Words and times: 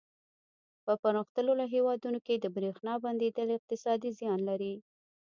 په 0.85 0.93
پرمختللو 1.03 1.63
هېوادونو 1.73 2.19
کې 2.25 2.35
د 2.37 2.45
برېښنا 2.55 2.93
بندېدل 3.03 3.47
اقتصادي 3.57 4.09
زیان 4.19 4.39
لري. 4.49 4.73